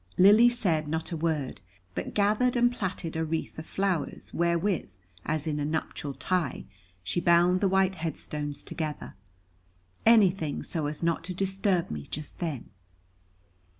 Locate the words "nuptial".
5.63-6.15